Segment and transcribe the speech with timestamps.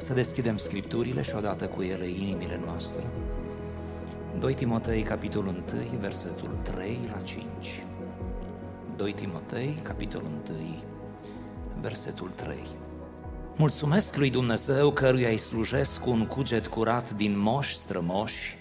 [0.00, 3.02] Să deschidem Scripturile și odată cu ele inimile noastre.
[4.38, 7.44] 2 Timotei, capitolul 1, versetul 3 la 5.
[8.96, 10.58] 2 Timotei, capitolul 1,
[11.80, 12.56] versetul 3.
[13.56, 18.56] Mulțumesc lui Dumnezeu căruia îi slujesc cu un cuget curat din moși strămoși,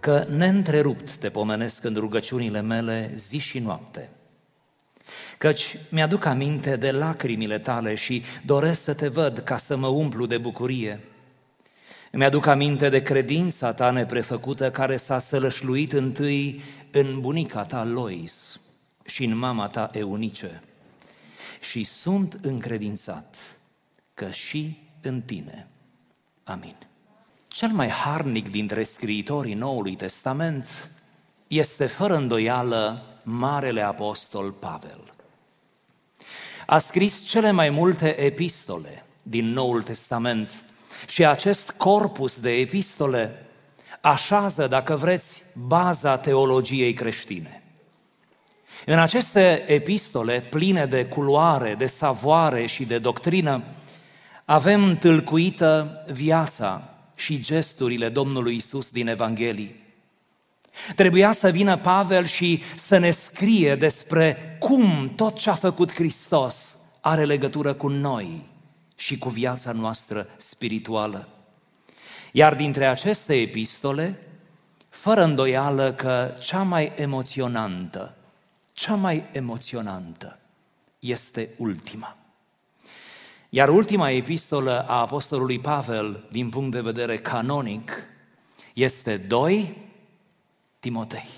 [0.00, 4.10] că neîntrerupt te pomenesc în rugăciunile mele zi și noapte–
[5.38, 10.26] Căci mi-aduc aminte de lacrimile tale și doresc să te văd ca să mă umplu
[10.26, 11.00] de bucurie.
[12.10, 18.60] Îmi aduc aminte de credința ta neprefăcută care s-a sălășluit întâi în bunica ta Lois
[19.04, 20.62] și în mama ta Eunice.
[21.60, 23.36] Și sunt încredințat
[24.14, 25.66] că și în tine.
[26.44, 26.76] Amin.
[27.48, 30.90] Cel mai harnic dintre scriitorii Noului Testament
[31.48, 35.00] este fără îndoială Marele Apostol Pavel
[36.70, 40.64] a scris cele mai multe epistole din Noul Testament
[41.06, 43.46] și acest corpus de epistole
[44.00, 47.62] așează, dacă vreți, baza teologiei creștine.
[48.86, 53.62] În aceste epistole pline de culoare, de savoare și de doctrină,
[54.44, 59.87] avem tâlcuită viața și gesturile Domnului Isus din Evanghelii.
[60.94, 66.76] Trebuia să vină Pavel și să ne scrie despre cum tot ce a făcut Hristos
[67.00, 68.46] are legătură cu noi
[68.96, 71.28] și cu viața noastră spirituală.
[72.32, 74.18] Iar dintre aceste epistole,
[74.88, 78.14] fără îndoială că cea mai emoționantă,
[78.72, 80.38] cea mai emoționantă
[80.98, 82.16] este ultima.
[83.48, 87.92] Iar ultima epistolă a apostolului Pavel, din punct de vedere canonic,
[88.74, 89.87] este 2
[90.80, 91.28] Timotei.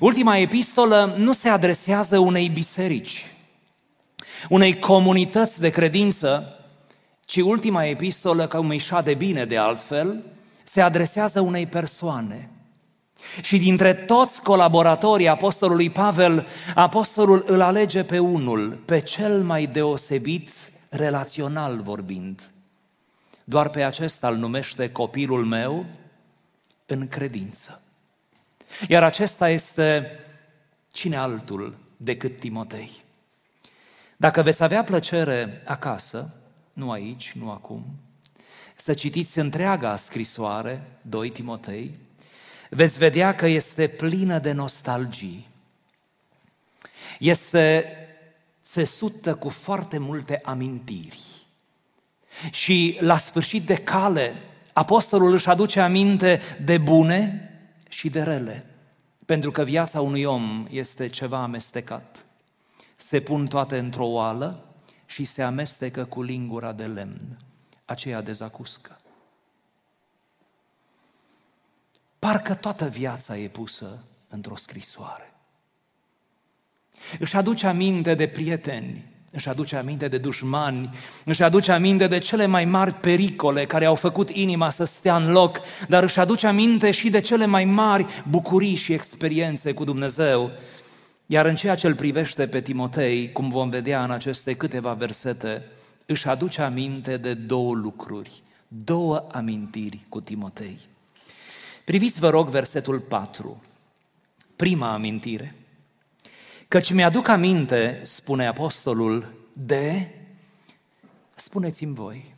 [0.00, 3.26] Ultima epistolă nu se adresează unei biserici,
[4.48, 6.56] unei comunități de credință,
[7.24, 10.22] ci ultima epistolă, ca îi de bine de altfel,
[10.64, 12.50] se adresează unei persoane.
[13.42, 20.50] Și dintre toți colaboratorii apostolului Pavel, apostolul îl alege pe unul, pe cel mai deosebit,
[20.88, 22.50] relațional vorbind.
[23.44, 25.86] Doar pe acesta îl numește copilul meu
[26.86, 27.81] în credință.
[28.88, 30.18] Iar acesta este
[30.92, 32.90] cine altul decât Timotei.
[34.16, 36.34] Dacă veți avea plăcere acasă,
[36.72, 37.84] nu aici, nu acum,
[38.74, 41.98] să citiți întreaga scrisoare, 2 Timotei,
[42.70, 45.48] veți vedea că este plină de nostalgii.
[47.18, 47.96] Este
[48.64, 51.20] țesută cu foarte multe amintiri.
[52.50, 54.34] Și la sfârșit de cale,
[54.72, 57.51] apostolul își aduce aminte de bune
[57.92, 58.66] și de rele.
[59.26, 62.26] Pentru că viața unui om este ceva amestecat.
[62.96, 64.74] Se pun toate într-o oală
[65.06, 67.38] și se amestecă cu lingura de lemn,
[67.84, 68.96] aceea de zacuscă.
[72.18, 75.34] Parcă toată viața e pusă într-o scrisoare.
[77.18, 80.90] Își aduce aminte de prieteni, își aduce aminte de dușmani,
[81.24, 85.30] își aduce aminte de cele mai mari pericole care au făcut inima să stea în
[85.30, 90.50] loc, dar își aduce aminte și de cele mai mari bucurii și experiențe cu Dumnezeu.
[91.26, 95.62] Iar în ceea ce îl privește pe Timotei, cum vom vedea în aceste câteva versete,
[96.06, 100.78] își aduce aminte de două lucruri, două amintiri cu Timotei.
[101.84, 103.62] Priviți, vă rog, versetul 4.
[104.56, 105.54] Prima amintire.
[106.72, 110.08] Căci mi-aduc aminte, spune apostolul, de,
[111.34, 112.34] spuneți-mi voi,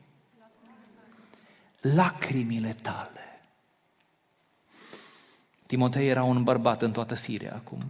[1.81, 3.41] lacrimile tale.
[5.67, 7.81] Timotei era un bărbat în toată firea acum.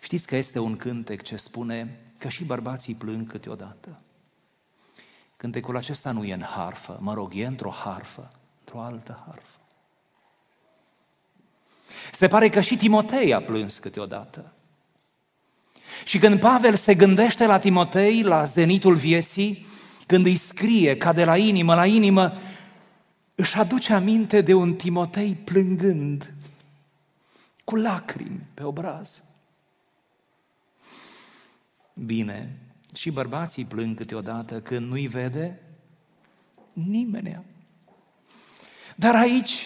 [0.00, 4.00] Știți că este un cântec ce spune că și bărbații plâng câteodată.
[5.36, 8.28] Cântecul acesta nu e în harfă, mă rog, e într-o harfă,
[8.58, 9.58] într-o altă harfă.
[12.12, 14.52] Se pare că și Timotei a plâns câteodată.
[16.04, 19.66] Și când Pavel se gândește la Timotei, la zenitul vieții,
[20.06, 22.36] când îi scrie ca de la inimă la inimă,
[23.34, 26.32] își aduce aminte de un Timotei plângând,
[27.64, 29.22] cu lacrimi pe obraz.
[31.94, 32.56] Bine,
[32.94, 35.60] și bărbații plâng câteodată când nu-i vede
[36.72, 37.44] Nimenea.
[38.96, 39.62] Dar aici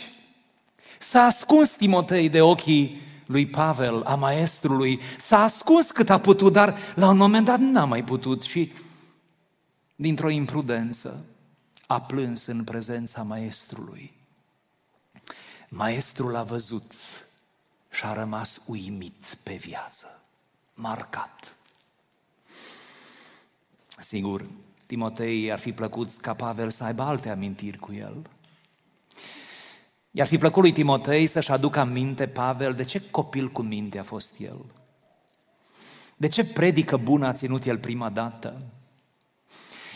[0.98, 6.76] s-a ascuns Timotei de ochii lui Pavel, a maestrului, s-a ascuns cât a putut, dar
[6.94, 8.72] la un moment dat n-a mai putut și
[9.96, 11.24] dintr-o imprudență
[11.86, 14.12] a plâns în prezența maestrului.
[15.68, 16.92] Maestrul a văzut
[17.90, 20.22] și a rămas uimit pe viață,
[20.74, 21.56] marcat.
[23.98, 24.46] Sigur,
[24.86, 28.26] Timotei ar fi plăcut ca Pavel să aibă alte amintiri cu el.
[30.16, 34.02] I-ar fi plăcut lui Timotei să-și aducă aminte, Pavel, de ce copil cu minte a
[34.02, 34.64] fost el?
[36.16, 38.54] De ce predică bună a ținut el prima dată?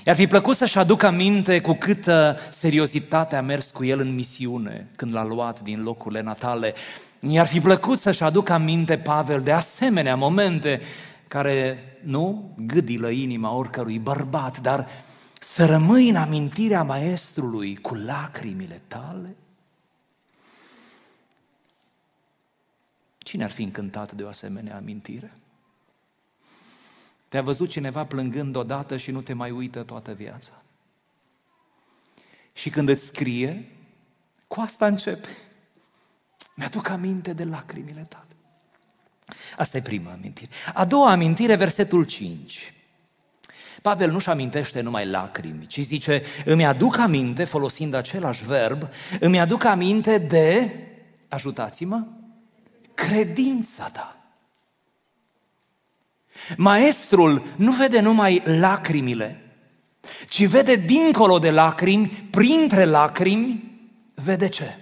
[0.05, 4.89] I-ar fi plăcut să-și aducă aminte cu câtă seriozitate a mers cu el în misiune
[4.97, 6.75] când l-a luat din locurile natale.
[7.21, 10.81] I-ar fi plăcut să-și aducă aminte, Pavel, de asemenea momente
[11.29, 14.89] care, nu, gâdilă inima oricărui bărbat, dar
[15.41, 19.37] să rămâi în amintirea maestrului cu lacrimile tale?
[23.29, 25.33] Cine ar fi încântat de o asemenea amintire?
[27.29, 30.53] Te-a văzut cineva plângând odată și nu te mai uită toată viața.
[32.53, 33.69] Și când îți scrie,
[34.47, 35.29] cu asta începe.
[36.55, 38.37] Mi-aduc aminte de lacrimile tale.
[39.57, 40.51] Asta e prima amintire.
[40.75, 42.75] A doua amintire, versetul 5.
[43.83, 48.89] Pavel nu-și amintește numai lacrimi, ci zice, îmi aduc aminte, folosind același verb,
[49.21, 50.79] îmi aduc aminte de,
[51.29, 52.07] ajutați-mă,
[53.07, 54.17] credința ta.
[56.57, 59.45] Maestrul nu vede numai lacrimile,
[60.29, 63.81] ci vede dincolo de lacrimi, printre lacrimi,
[64.15, 64.79] vede ce?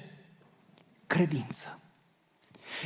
[1.06, 1.80] Credință.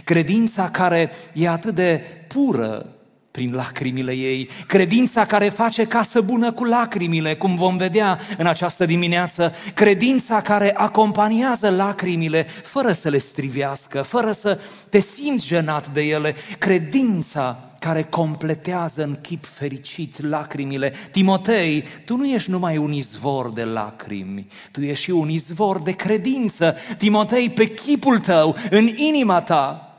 [0.04, 2.96] Credința care e atât de pură
[3.30, 8.84] prin lacrimile ei, credința care face casă bună cu lacrimile, cum vom vedea în această
[8.86, 16.02] dimineață, credința care acompaniază lacrimile fără să le strivească, fără să te simți jenat de
[16.02, 20.92] ele, credința care completează în chip fericit lacrimile.
[21.10, 25.92] Timotei, tu nu ești numai un izvor de lacrimi, tu ești și un izvor de
[25.92, 26.76] credință.
[26.98, 29.89] Timotei, pe chipul tău, în inima ta,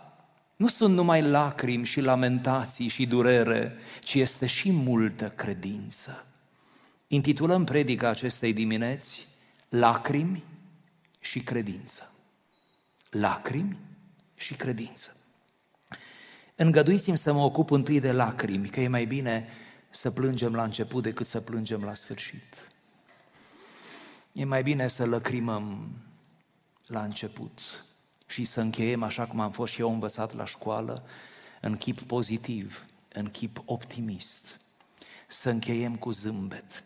[0.62, 6.26] nu sunt numai lacrimi și lamentații și durere, ci este și multă credință.
[7.08, 9.28] Intitulăm predica acestei dimineți
[9.70, 10.44] Lacrimi
[11.20, 12.12] și credință.
[13.10, 13.78] Lacrimi
[14.36, 15.16] și credință.
[16.56, 19.48] Îngăduiți-mi să mă ocup întâi de lacrimi, că e mai bine
[19.90, 22.68] să plângem la început decât să plângem la sfârșit.
[24.34, 25.92] E mai bine să lăcrimăm
[26.86, 27.86] la început
[28.32, 31.04] și să încheiem așa cum am fost și eu învățat la școală,
[31.62, 34.60] în chip pozitiv, în chip optimist.
[35.28, 36.84] Să încheiem cu zâmbet.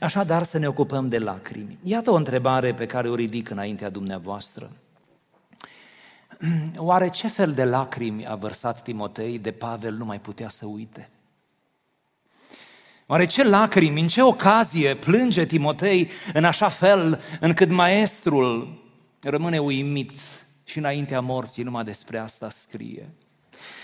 [0.00, 1.78] Așadar să ne ocupăm de lacrimi.
[1.82, 4.70] Iată o întrebare pe care o ridic înaintea dumneavoastră.
[6.76, 11.08] Oare ce fel de lacrimi a vărsat Timotei de Pavel nu mai putea să uite?
[13.06, 18.80] Oare ce lacrimi, în ce ocazie plânge Timotei în așa fel încât maestrul
[19.22, 20.10] rămâne uimit
[20.64, 23.08] și înaintea morții numai despre asta scrie?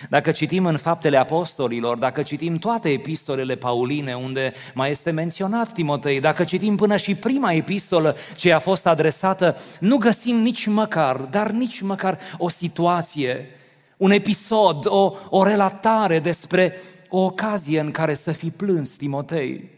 [0.09, 6.21] Dacă citim în Faptele Apostolilor, dacă citim toate epistolele pauline unde mai este menționat Timotei,
[6.21, 11.51] dacă citim până și prima epistolă ce a fost adresată, nu găsim nici măcar, dar
[11.51, 13.47] nici măcar o situație,
[13.97, 19.71] un episod, o, o relatare despre o ocazie în care să fi plâns Timotei.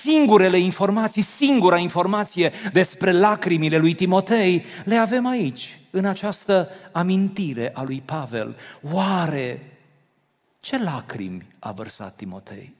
[0.00, 7.82] Singurele informații, singura informație despre lacrimile lui Timotei le avem aici, în această amintire a
[7.82, 8.56] lui Pavel.
[8.92, 9.78] Oare
[10.60, 12.74] ce lacrimi a vărsat Timotei?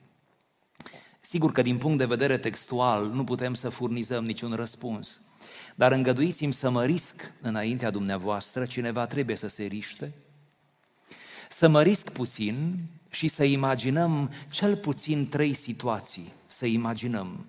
[1.21, 5.21] Sigur că din punct de vedere textual nu putem să furnizăm niciun răspuns,
[5.75, 10.12] dar îngăduiți-mi să mă risc înaintea dumneavoastră, cineva trebuie să se riște,
[11.49, 12.78] să mă risc puțin
[13.11, 17.47] și să imaginăm cel puțin trei situații, să imaginăm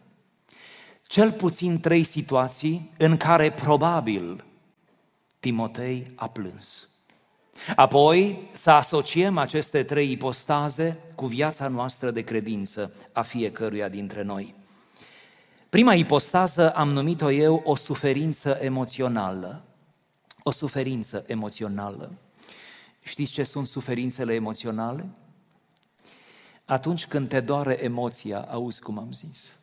[1.07, 4.43] cel puțin trei situații în care probabil
[5.43, 6.87] Timotei a plâns.
[7.75, 14.55] Apoi să asociem aceste trei ipostaze cu viața noastră de credință a fiecăruia dintre noi.
[15.69, 19.65] Prima ipostază am numit-o eu o suferință emoțională.
[20.43, 22.11] O suferință emoțională.
[23.01, 25.09] Știți ce sunt suferințele emoționale?
[26.65, 29.59] Atunci când te doare emoția, auzi cum am zis,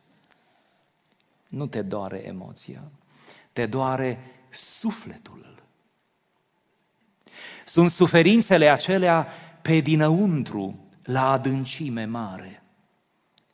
[1.49, 2.81] nu te doare emoția,
[3.53, 4.19] te doare
[4.51, 5.60] sufletul.
[7.65, 9.27] Sunt suferințele acelea
[9.61, 12.61] pe dinăuntru, la adâncime mare,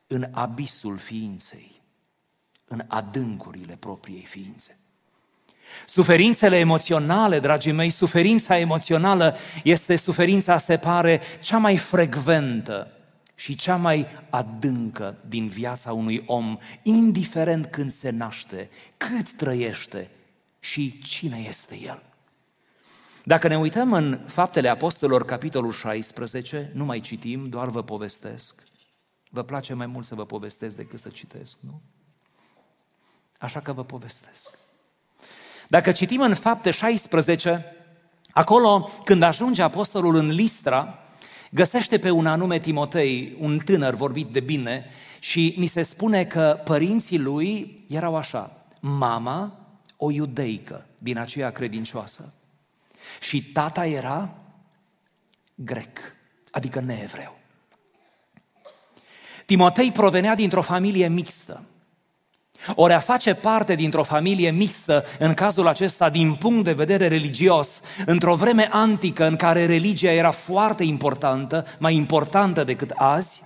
[0.08, 1.76] în abisul ființei.
[2.70, 4.78] în adâncurile propriei ființe.
[5.86, 12.92] Suferințele emoționale, dragii mei, suferința emoțională este suferința, se pare, cea mai frecventă
[13.36, 20.10] și cea mai adâncă din viața unui om, indiferent când se naște, cât trăiește
[20.60, 22.07] și cine este el.
[23.28, 28.64] Dacă ne uităm în Faptele Apostolilor, capitolul 16, nu mai citim, doar vă povestesc.
[29.30, 31.82] Vă place mai mult să vă povestesc decât să citesc, nu?
[33.38, 34.58] Așa că vă povestesc.
[35.68, 37.76] Dacă citim în Fapte 16,
[38.32, 41.00] acolo când ajunge apostolul în Listra,
[41.52, 44.86] găsește pe un anume Timotei, un tânăr vorbit de bine,
[45.20, 49.60] și ni se spune că părinții lui erau așa, mama,
[49.98, 52.34] o iudeică din aceea credincioasă,
[53.20, 54.30] și tata era
[55.56, 56.00] grec,
[56.52, 57.38] adică neevreu.
[59.46, 61.64] Timotei provenea dintr-o familie mixtă.
[62.76, 67.82] Ori a face parte dintr-o familie mixtă, în cazul acesta din punct de vedere religios,
[68.06, 73.42] într-o vreme antică în care religia era foarte importantă, mai importantă decât azi,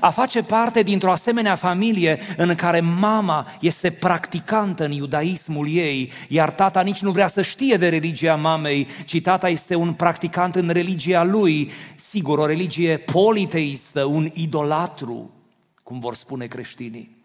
[0.00, 6.50] a face parte dintr-o asemenea familie în care mama este practicantă în iudaismul ei, iar
[6.50, 10.68] tata nici nu vrea să știe de religia mamei, ci tata este un practicant în
[10.68, 15.30] religia lui, sigur, o religie politeistă, un idolatru,
[15.82, 17.22] cum vor spune creștinii.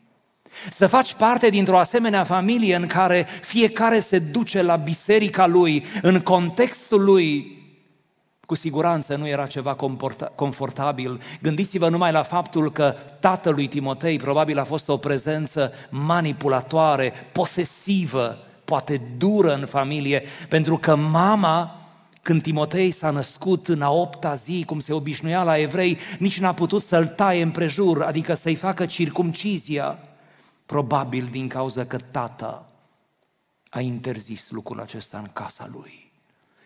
[0.71, 6.19] Să faci parte dintr-o asemenea familie în care fiecare se duce la biserica lui, în
[6.19, 7.58] contextul lui,
[8.49, 9.75] cu siguranță nu era ceva
[10.35, 11.21] confortabil.
[11.41, 19.01] Gândiți-vă numai la faptul că tatălui Timotei probabil a fost o prezență manipulatoare, posesivă, poate
[19.17, 21.79] dură în familie, pentru că mama,
[22.21, 26.53] când Timotei s-a născut în a opta zi, cum se obișnuia la evrei, nici n-a
[26.53, 29.99] putut să-l taie împrejur, adică să-i facă circumcizia.
[30.65, 32.65] Probabil din cauza că tata
[33.69, 36.08] a interzis lucrul acesta în casa lui.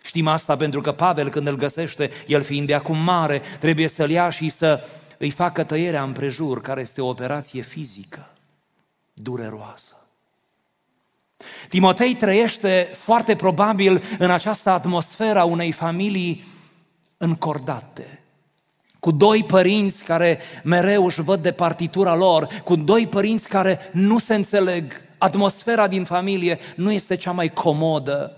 [0.06, 4.10] Știm asta pentru că Pavel, când îl găsește, el fiind de acum mare, trebuie să-l
[4.10, 8.30] ia și să îi facă tăierea împrejur, care este o operație fizică,
[9.14, 9.96] dureroasă.
[11.70, 16.46] Timotei trăiește foarte probabil în această atmosferă a unei familii
[17.18, 18.24] încordate,
[19.00, 24.18] cu doi părinți care mereu își văd de partitura lor, cu doi părinți care nu
[24.18, 28.38] se înțeleg, atmosfera din familie nu este cea mai comodă,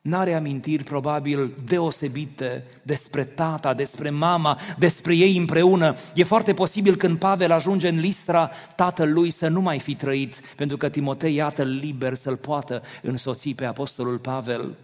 [0.00, 5.96] N-are amintiri probabil deosebite despre tata, despre mama, despre ei împreună.
[6.14, 10.34] E foarte posibil când Pavel ajunge în Listra, tatăl lui să nu mai fi trăit,
[10.56, 14.76] pentru că Timotei, iată, liber să-l poată însoți pe apostolul Pavel.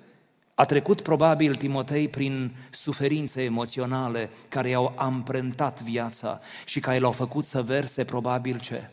[0.54, 7.44] A trecut probabil Timotei prin suferințe emoționale care i-au amprentat viața și care l-au făcut
[7.44, 8.90] să verse probabil ce?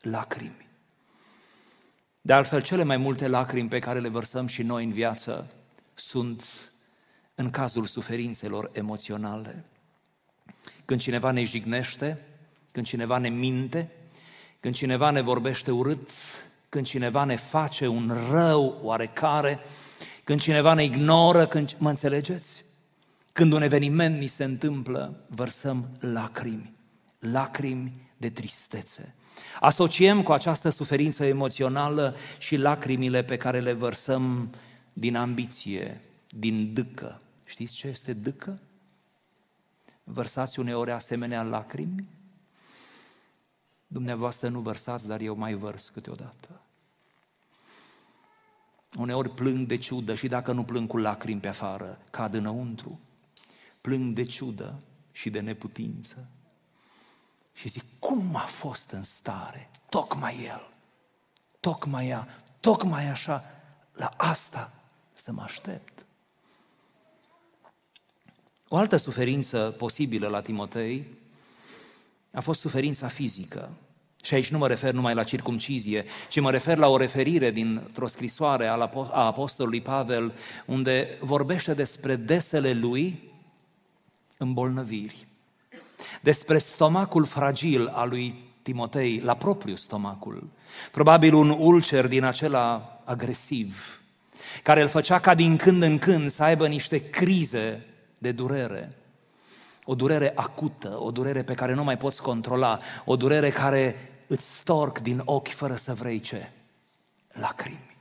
[0.00, 0.69] Lacrimi.
[2.20, 5.50] De altfel, cele mai multe lacrimi pe care le vărsăm și noi în viață
[5.94, 6.70] sunt
[7.34, 9.64] în cazul suferințelor emoționale.
[10.84, 12.18] Când cineva ne jignește,
[12.72, 13.90] când cineva ne minte,
[14.60, 16.08] când cineva ne vorbește urât,
[16.68, 19.60] când cineva ne face un rău oarecare,
[20.24, 21.76] când cineva ne ignoră, când...
[21.78, 22.64] Mă înțelegeți?
[23.32, 26.72] Când un eveniment ni se întâmplă, vărsăm lacrimi,
[27.18, 29.14] lacrimi de tristețe.
[29.60, 34.50] Asociem cu această suferință emoțională și lacrimile pe care le vărsăm
[34.92, 37.20] din ambiție, din dâcă.
[37.44, 38.58] Știți ce este dâcă?
[40.04, 42.08] Vărsați uneori asemenea lacrimi?
[43.86, 46.60] Dumneavoastră nu vărsați, dar eu mai vărs câteodată.
[48.96, 53.00] Uneori plâng de ciudă și dacă nu plâng cu lacrimi pe afară, cad înăuntru.
[53.80, 54.80] Plâng de ciudă
[55.12, 56.28] și de neputință.
[57.60, 60.68] Și zic, cum a fost în stare, tocmai el,
[61.60, 63.44] tocmai ea, tocmai așa,
[63.92, 64.72] la asta
[65.14, 66.04] să mă aștept.
[68.68, 71.06] O altă suferință posibilă la Timotei
[72.32, 73.70] a fost suferința fizică.
[74.22, 78.06] Și aici nu mă refer numai la circumcizie, ci mă refer la o referire dintr-o
[78.06, 80.34] scrisoare a apostolului Pavel,
[80.66, 83.32] unde vorbește despre desele lui
[84.36, 85.28] îmbolnăviri
[86.20, 90.48] despre stomacul fragil al lui Timotei, la propriu stomacul.
[90.92, 94.00] Probabil un ulcer din acela agresiv,
[94.62, 97.86] care îl făcea ca din când în când să aibă niște crize
[98.18, 98.92] de durere.
[99.84, 104.54] O durere acută, o durere pe care nu mai poți controla, o durere care îți
[104.54, 106.50] storc din ochi fără să vrei ce?
[107.32, 107.96] Lacrimi.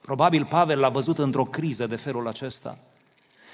[0.00, 2.78] Probabil Pavel l-a văzut într-o criză de felul acesta.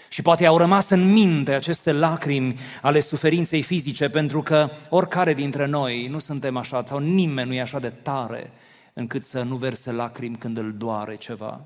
[0.09, 5.67] Și poate au rămas în minte aceste lacrimi ale suferinței fizice, pentru că oricare dintre
[5.67, 8.51] noi nu suntem așa, sau nimeni nu e așa de tare
[8.93, 11.61] încât să nu verse lacrimi când îl doare ceva.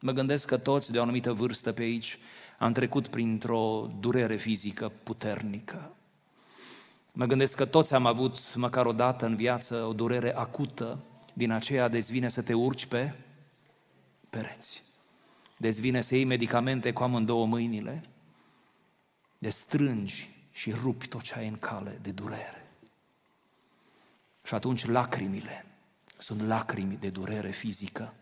[0.00, 2.18] Mă gândesc că toți de o anumită vârstă pe aici
[2.58, 5.90] am trecut printr-o durere fizică puternică.
[7.12, 10.98] Mă gândesc că toți am avut măcar o dată în viață o durere acută
[11.32, 13.12] din aceea dezvine să te urci pe
[14.30, 14.85] pereți.
[15.56, 18.02] Dezvine să iei medicamente cu amândouă mâinile,
[19.38, 22.66] de strângi și rupi tot ce ai în cale de durere.
[24.44, 25.66] Și atunci lacrimile
[26.18, 28.14] sunt lacrimi de durere fizică.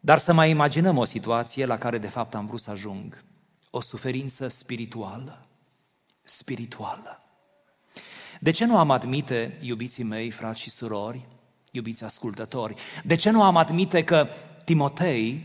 [0.00, 3.24] Dar să mai imaginăm o situație la care de fapt am vrut să ajung.
[3.70, 5.46] O suferință spirituală.
[6.22, 7.22] Spirituală.
[8.40, 11.26] De ce nu am admite, iubiții mei, frați și surori,
[11.70, 14.28] iubiți ascultători, de ce nu am admite că
[14.70, 15.44] Timotei,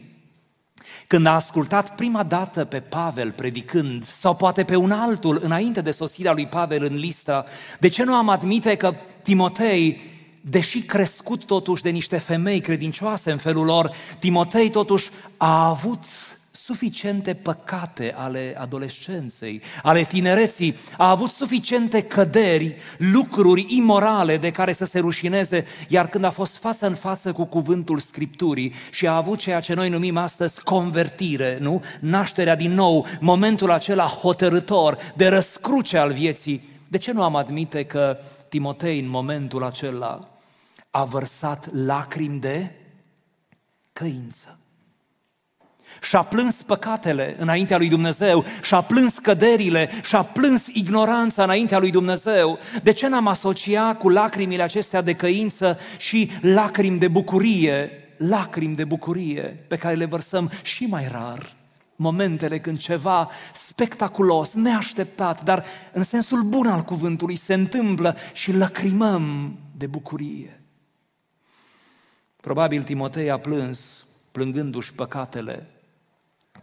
[1.08, 5.91] când a ascultat prima dată pe Pavel predicând, sau poate pe un altul înainte de
[5.91, 7.46] sosirea lui Pavel în listă,
[7.79, 10.01] de ce nu am admite că Timotei,
[10.41, 16.03] deși crescut totuși de niște femei credincioase în felul lor, Timotei totuși a avut
[16.55, 24.85] suficiente păcate ale adolescenței, ale tinereții, a avut suficiente căderi, lucruri imorale de care să
[24.85, 29.39] se rușineze, iar când a fost față în față cu cuvântul Scripturii și a avut
[29.39, 31.83] ceea ce noi numim astăzi convertire, nu?
[32.00, 37.83] Nașterea din nou, momentul acela hotărător de răscruce al vieții, de ce nu am admite
[37.83, 38.19] că
[38.50, 40.29] Timotei în momentul acela
[40.91, 42.71] a vărsat lacrimi de
[43.93, 44.59] căință?
[46.02, 52.60] Și-a plâns păcatele înaintea lui Dumnezeu, și-a plâns căderile, și-a plâns ignoranța înaintea lui Dumnezeu.
[52.84, 58.84] De ce n-am asociat cu lacrimile acestea de căință și lacrimi de bucurie, lacrimi de
[58.84, 61.56] bucurie pe care le vărsăm și mai rar?
[61.96, 69.58] Momentele când ceva spectaculos, neașteptat, dar în sensul bun al cuvântului se întâmplă și lacrimăm
[69.78, 70.60] de bucurie.
[72.42, 75.70] Probabil Timotei a plâns plângându-și păcatele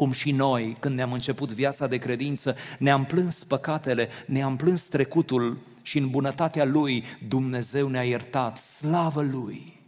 [0.02, 5.58] cum și noi, când ne-am început viața de credință, ne-am plâns păcatele, ne-am plâns trecutul
[5.82, 9.80] și în bunătatea Lui Dumnezeu ne-a iertat, slavă Lui!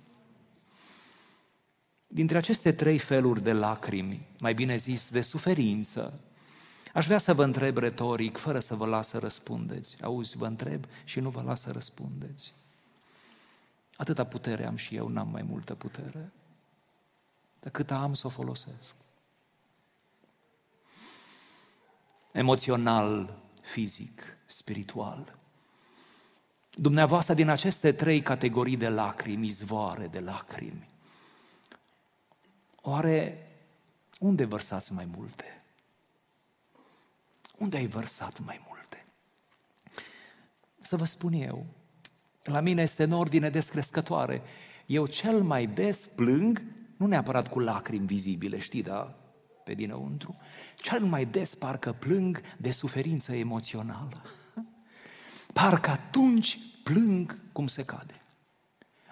[2.07, 6.20] Dintre aceste trei feluri de lacrimi, mai bine zis, de suferință,
[6.92, 10.03] aș vrea să vă întreb retoric, fără să vă las să răspundeți.
[10.03, 12.53] Auzi, vă întreb și nu vă las să răspundeți.
[13.96, 16.33] Atâta putere am și eu, n-am mai multă putere.
[17.61, 19.03] Dar cât am să o folosesc.
[22.34, 25.38] Emoțional, fizic, spiritual.
[26.74, 30.88] Dumneavoastră din aceste trei categorii de lacrimi, izvoare de lacrimi,
[32.80, 33.48] oare
[34.18, 35.60] unde vărsați mai multe?
[37.58, 39.04] Unde ai vărsat mai multe?
[40.80, 41.66] Să vă spun eu,
[42.42, 44.42] la mine este în ordine descrescătoare.
[44.86, 46.62] Eu cel mai des plâng,
[46.96, 49.23] nu neapărat cu lacrimi vizibile, știi, da,
[49.64, 50.35] pe dinăuntru,
[50.77, 54.22] cel mai des parcă plâng de suferință emoțională.
[55.53, 58.14] Parcă atunci plâng cum se cade.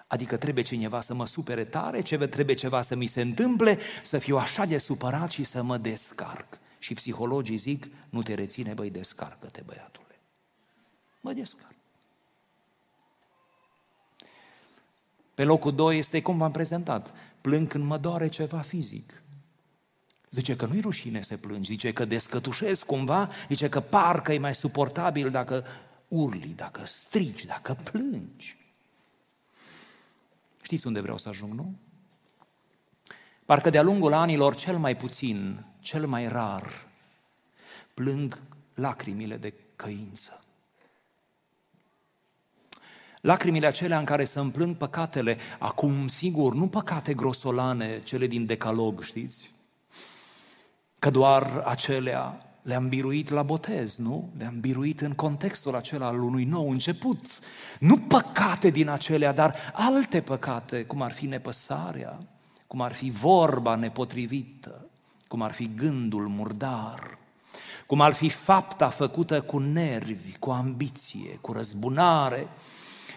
[0.07, 4.37] Adică trebuie cineva să mă supere tare, trebuie ceva să mi se întâmple, să fiu
[4.37, 6.59] așa de supărat și să mă descarc.
[6.79, 10.19] Și psihologii zic, nu te reține, băi, descarcă-te, băiatule.
[11.21, 11.75] Mă descarc.
[15.33, 17.13] Pe locul 2 este cum v-am prezentat.
[17.41, 19.22] Plâng când mă doare ceva fizic.
[20.33, 24.55] Zice că nu-i rușine să plângi, zice că descătușezi cumva, zice că parcă e mai
[24.55, 25.65] suportabil dacă
[26.07, 28.57] urli, dacă strigi, dacă plângi.
[30.61, 31.75] Știți unde vreau să ajung, nu?
[33.45, 36.87] Parcă de-a lungul anilor cel mai puțin, cel mai rar,
[37.93, 38.41] plâng
[38.73, 40.39] lacrimile de căință.
[43.21, 49.03] Lacrimile acelea în care să împlâng păcatele, acum sigur, nu păcate grosolane, cele din decalog,
[49.03, 49.52] știți?
[51.03, 54.29] Că doar acelea le-am biruit la botez, nu?
[54.37, 57.19] Le-am biruit în contextul acela al unui nou început.
[57.79, 62.17] Nu păcate din acelea, dar alte păcate, cum ar fi nepăsarea,
[62.67, 64.89] cum ar fi vorba nepotrivită,
[65.27, 67.17] cum ar fi gândul murdar,
[67.87, 72.47] cum ar fi fapta făcută cu nervi, cu ambiție, cu răzbunare,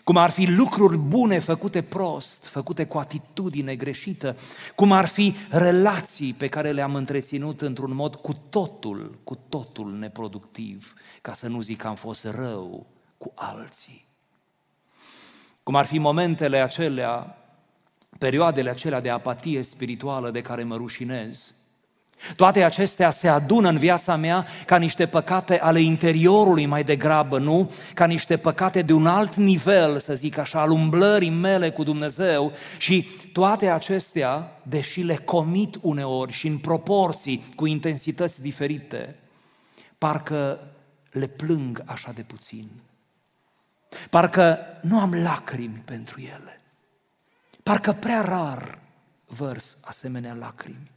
[0.07, 4.37] cum ar fi lucruri bune făcute prost, făcute cu atitudine greșită,
[4.75, 10.95] cum ar fi relații pe care le-am întreținut într-un mod cu totul, cu totul neproductiv,
[11.23, 12.87] ca să nu zic că am fost rău
[13.19, 14.05] cu alții.
[15.63, 17.39] Cum ar fi momentele acelea,
[18.19, 21.55] perioadele acelea de apatie spirituală de care mă rușinez,
[22.37, 27.73] Toate acestea se adună în viața mea ca niște păcate ale interiorului mai degrabă, nu?
[27.95, 32.53] Ca niște păcate de un alt nivel, să zic așa, al umblării mele cu Dumnezeu
[32.79, 39.17] și toate acestea, deși le comit uneori și în proporții cu intensități diferite,
[39.99, 40.61] parcă
[41.11, 42.69] le plâng așa de puțin.
[44.11, 46.61] Parcă nu am lacrimi pentru ele.
[47.63, 48.79] Parcă prea rar
[49.27, 50.95] vărs asemenea lacrimi.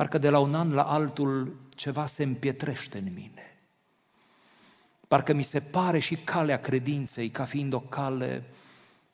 [0.00, 3.58] Parcă de la un an la altul ceva se împietrește în mine.
[5.08, 8.44] Parcă mi se pare și calea credinței ca fiind o cale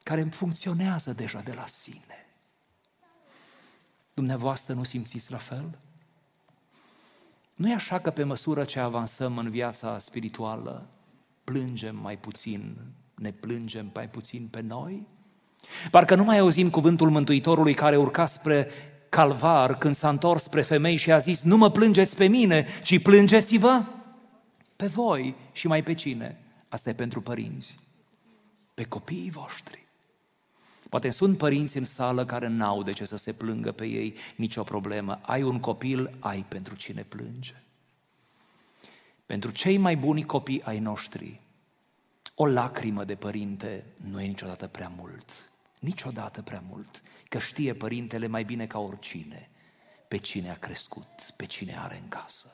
[0.03, 2.27] care îmi funcționează deja de la sine.
[4.15, 5.79] Dumneavoastră nu simțiți la fel?
[7.55, 10.87] Nu e așa că pe măsură ce avansăm în viața spirituală,
[11.45, 12.77] plângem mai puțin,
[13.15, 15.07] ne plângem mai puțin pe noi?
[15.91, 18.69] Parcă nu mai auzim cuvântul Mântuitorului care urca spre
[19.17, 23.03] calvar când s-a întors spre femei și a zis, nu mă plângeți pe mine, ci
[23.03, 23.85] plângeți-vă
[24.77, 26.39] pe voi și mai pe cine.
[26.69, 27.79] Asta e pentru părinți,
[28.75, 29.87] pe copiii voștri.
[30.89, 34.63] Poate sunt părinți în sală care n-au de ce să se plângă pe ei, nicio
[34.63, 35.21] problemă.
[35.23, 37.63] Ai un copil, ai pentru cine plânge.
[39.27, 41.41] Pentru cei mai buni copii ai noștri,
[42.35, 45.51] o lacrimă de părinte nu e niciodată prea mult.
[45.81, 47.03] Niciodată prea mult.
[47.29, 49.51] Că știe părintele mai bine ca oricine
[50.09, 52.51] pe cine a crescut, pe cine are în casă.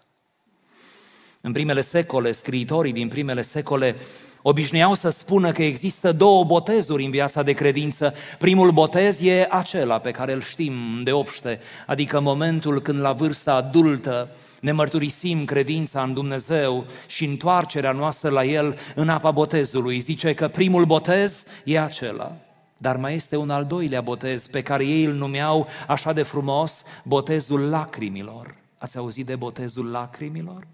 [1.41, 3.97] În primele secole, scriitorii din primele secole
[4.43, 8.15] obișnuiau să spună că există două botezuri în viața de credință.
[8.39, 13.55] Primul botez e acela pe care îl știm de obște, adică momentul când la vârsta
[13.55, 14.29] adultă
[14.61, 20.01] ne mărturisim credința în Dumnezeu și întoarcerea noastră la El în apa botezului.
[20.01, 22.37] Zice că primul botez e acela.
[22.83, 26.83] Dar mai este un al doilea botez pe care ei îl numeau așa de frumos,
[27.05, 28.55] botezul lacrimilor.
[28.79, 30.67] Ați auzit de botezul lacrimilor?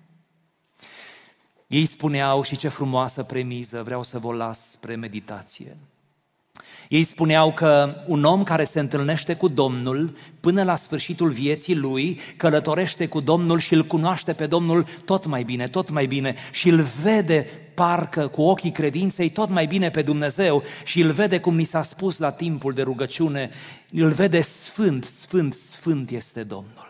[1.66, 5.76] Ei spuneau, și ce frumoasă premiză, vreau să vă las spre meditație.
[6.88, 12.20] Ei spuneau că un om care se întâlnește cu Domnul până la sfârșitul vieții lui,
[12.36, 16.68] călătorește cu Domnul și îl cunoaște pe Domnul tot mai bine, tot mai bine și
[16.68, 21.56] îl vede parcă cu ochii credinței tot mai bine pe Dumnezeu și îl vede cum
[21.56, 23.50] ni s-a spus la timpul de rugăciune,
[23.92, 26.87] îl vede sfânt, sfânt, sfânt este Domnul.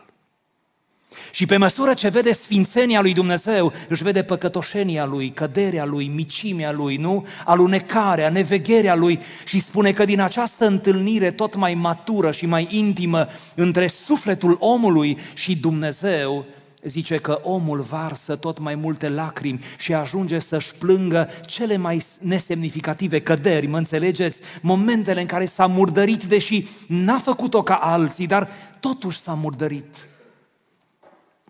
[1.30, 6.72] Și pe măsură ce vede sfințenia lui Dumnezeu, își vede păcătoșenia lui, căderea lui, micimea
[6.72, 7.26] lui, nu?
[7.44, 13.28] Alunecarea, nevegherea lui și spune că din această întâlnire tot mai matură și mai intimă
[13.54, 16.44] între sufletul omului și Dumnezeu,
[16.82, 23.20] zice că omul varsă tot mai multe lacrimi și ajunge să-și plângă cele mai nesemnificative
[23.20, 24.42] căderi, mă înțelegeți?
[24.62, 30.08] Momentele în care s-a murdărit, deși n-a făcut-o ca alții, dar totuși s-a murdărit.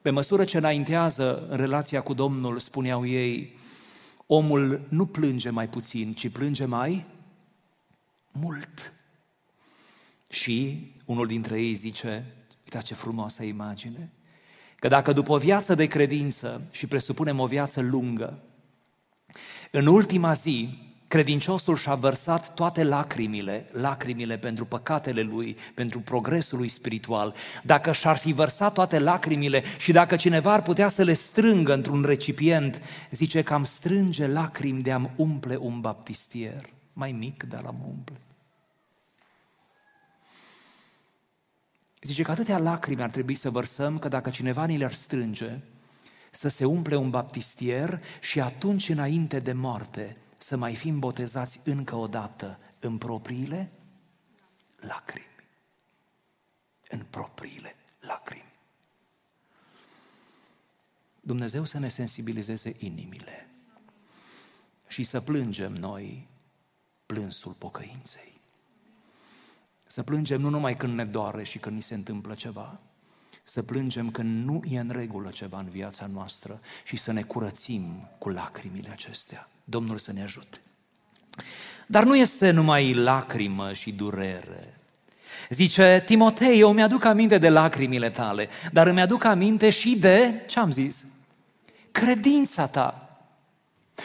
[0.03, 3.57] Pe măsură ce înaintează în relația cu Domnul, spuneau ei,
[4.27, 7.07] omul nu plânge mai puțin, ci plânge mai
[8.33, 8.93] mult.
[10.29, 12.25] Și unul dintre ei zice,
[12.65, 14.13] uitați ce frumoasă imagine,
[14.77, 18.43] că dacă după o viață de credință și presupunem o viață lungă,
[19.71, 26.69] în ultima zi credinciosul și-a vărsat toate lacrimile, lacrimile pentru păcatele lui, pentru progresul lui
[26.69, 31.73] spiritual, dacă și-ar fi vărsat toate lacrimile și dacă cineva ar putea să le strângă
[31.73, 37.65] într-un recipient, zice că am strânge lacrimi de am umple un baptistier, mai mic, dar
[37.65, 38.21] am umple.
[42.03, 45.59] Zice că atâtea lacrimi ar trebui să vărsăm că dacă cineva ni le-ar strânge,
[46.31, 51.95] să se umple un baptistier și atunci înainte de moarte să mai fim botezați încă
[51.95, 53.73] o dată în propriile
[54.77, 55.27] lacrimi.
[56.89, 58.53] În propriile lacrimi.
[61.21, 63.49] Dumnezeu să ne sensibilizeze inimile
[64.87, 66.29] și să plângem noi
[67.07, 68.33] plânsul pocăinței.
[69.87, 72.81] Să plângem nu numai când ne doare și când ni se întâmplă ceva,
[73.45, 78.09] să plângem când nu e în regulă ceva în viața noastră și să ne curățim
[78.19, 79.49] cu lacrimile acestea.
[79.69, 80.59] Domnul să ne ajute.
[81.87, 84.79] Dar nu este numai lacrimă și durere.
[85.49, 90.59] Zice, Timotei, eu mi-aduc aminte de lacrimile tale, dar îmi aduc aminte și de, ce
[90.59, 91.05] am zis?
[91.91, 93.08] Credința ta.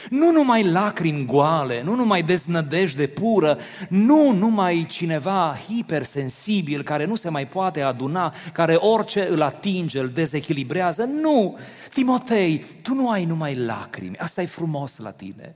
[0.09, 3.57] Nu numai lacrimi goale, nu numai deznădejde pură,
[3.89, 10.09] nu numai cineva hipersensibil care nu se mai poate aduna, care orice îl atinge, îl
[10.09, 11.03] dezechilibrează.
[11.03, 11.57] Nu!
[11.93, 15.55] Timotei, tu nu ai numai lacrimi, asta e frumos la tine.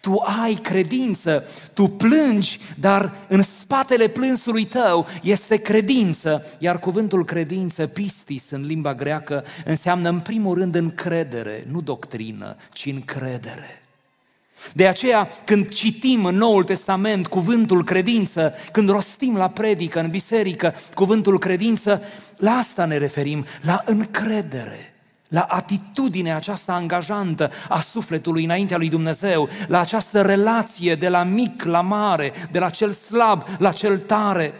[0.00, 7.86] Tu ai credință, tu plângi, dar în spatele plânsului tău este credință, iar cuvântul credință,
[7.86, 13.82] pistis în limba greacă, înseamnă în primul rând încredere, nu doctrină, ci încredere.
[14.72, 20.74] De aceea, când citim în Noul Testament cuvântul credință, când rostim la predică, în biserică,
[20.94, 22.02] cuvântul credință,
[22.36, 24.89] la asta ne referim, la încredere
[25.30, 31.62] la atitudinea aceasta angajantă a sufletului înaintea lui Dumnezeu, la această relație de la mic
[31.62, 34.54] la mare, de la cel slab la cel tare,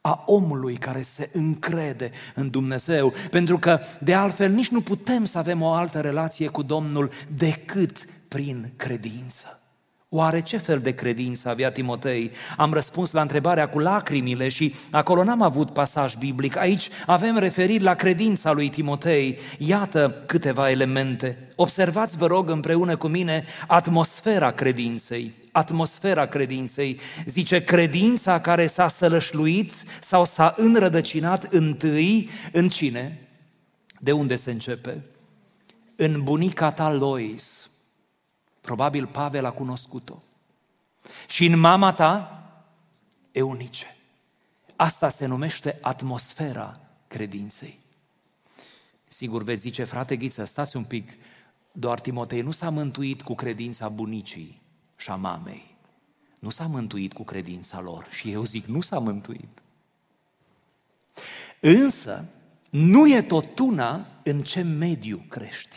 [0.00, 5.38] a omului care se încrede în Dumnezeu, pentru că de altfel nici nu putem să
[5.38, 9.61] avem o altă relație cu Domnul decât prin credință.
[10.14, 12.30] Oare ce fel de credință avea Timotei?
[12.56, 16.56] Am răspuns la întrebarea cu lacrimile și acolo n-am avut pasaj biblic.
[16.56, 19.38] Aici avem referiri la credința lui Timotei.
[19.58, 21.52] Iată câteva elemente.
[21.56, 25.32] Observați, vă rog, împreună cu mine atmosfera credinței.
[25.52, 27.00] Atmosfera credinței.
[27.26, 33.28] Zice, credința care s-a sălășluit sau s-a înrădăcinat întâi în cine?
[33.98, 35.02] De unde se începe?
[35.96, 37.66] În bunica ta Lois
[38.62, 40.22] Probabil Pavel a cunoscut-o.
[41.28, 42.42] Și în mama ta,
[43.32, 43.96] Eunice.
[44.76, 47.78] Asta se numește atmosfera credinței.
[49.08, 51.12] Sigur veți zice, frate Ghiță, stați un pic,
[51.72, 54.60] doar Timotei nu s-a mântuit cu credința bunicii
[54.96, 55.76] și a mamei.
[56.38, 58.06] Nu s-a mântuit cu credința lor.
[58.10, 59.62] Și eu zic, nu s-a mântuit.
[61.60, 62.24] Însă,
[62.70, 65.76] nu e tot una în ce mediu crești.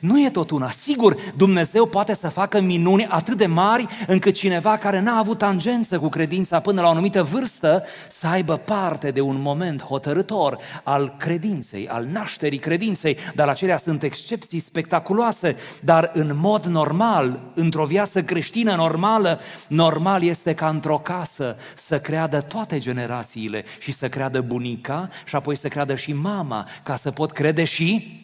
[0.00, 0.70] Nu e tot una.
[0.70, 5.98] Sigur, Dumnezeu poate să facă minuni atât de mari încât cineva care n-a avut tangență
[5.98, 11.14] cu credința până la o anumită vârstă să aibă parte de un moment hotărător al
[11.18, 18.22] credinței, al nașterii credinței, dar acelea sunt excepții spectaculoase, dar în mod normal, într-o viață
[18.22, 25.08] creștină normală, normal este ca într-o casă să creadă toate generațiile și să creadă bunica
[25.24, 28.16] și apoi să creadă și mama, ca să pot crede și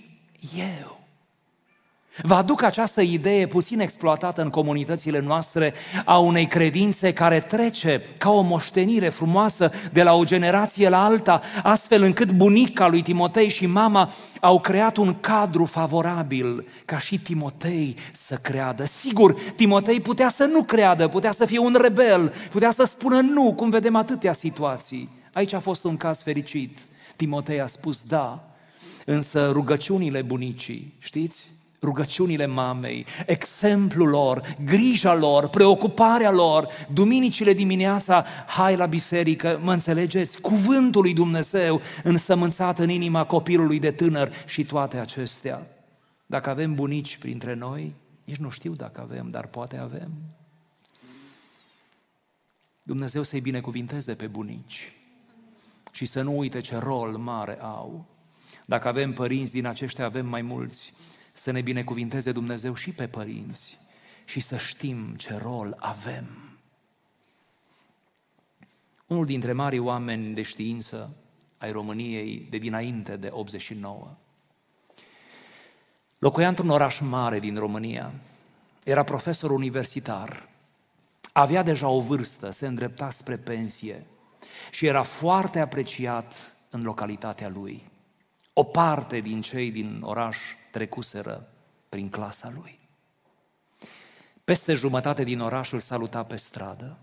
[0.56, 1.03] eu.
[2.22, 5.74] Vă aduc această idee puțin exploatată în comunitățile noastre
[6.04, 11.40] a unei credințe care trece ca o moștenire frumoasă de la o generație la alta,
[11.62, 17.96] astfel încât bunica lui Timotei și mama au creat un cadru favorabil ca și Timotei
[18.12, 18.84] să creadă.
[18.84, 23.54] Sigur, Timotei putea să nu creadă, putea să fie un rebel, putea să spună nu,
[23.54, 25.08] cum vedem atâtea situații.
[25.32, 26.78] Aici a fost un caz fericit.
[27.16, 28.44] Timotei a spus da,
[29.04, 31.50] însă rugăciunile bunicii, știți,
[31.84, 40.40] rugăciunile mamei, exemplul lor, grija lor, preocuparea lor, duminicile dimineața, hai la biserică, mă înțelegeți?
[40.40, 45.66] Cuvântul lui Dumnezeu însămânțat în inima copilului de tânăr și toate acestea.
[46.26, 47.94] Dacă avem bunici printre noi,
[48.24, 50.10] nici nu știu dacă avem, dar poate avem.
[52.82, 54.92] Dumnezeu să-i binecuvinteze pe bunici
[55.92, 58.06] și să nu uite ce rol mare au.
[58.66, 60.92] Dacă avem părinți din aceștia, avem mai mulți
[61.36, 63.78] să ne binecuvinteze Dumnezeu și pe părinți
[64.24, 66.26] și să știm ce rol avem.
[69.06, 71.16] Unul dintre marii oameni de știință
[71.58, 74.16] ai României de dinainte de 89
[76.24, 78.12] locuia într-un oraș mare din România,
[78.84, 80.48] era profesor universitar,
[81.32, 84.06] avea deja o vârstă, se îndrepta spre pensie
[84.70, 87.82] și era foarte apreciat în localitatea lui.
[88.52, 90.38] O parte din cei din oraș
[90.74, 91.46] trecuseră
[91.88, 92.78] prin clasa lui.
[94.44, 96.98] Peste jumătate din oraș îl saluta pe stradă.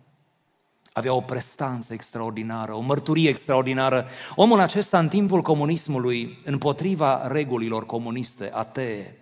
[0.94, 4.08] Avea o prestanță extraordinară, o mărturie extraordinară.
[4.36, 9.18] Omul acesta, în timpul comunismului, împotriva regulilor comuniste, atee,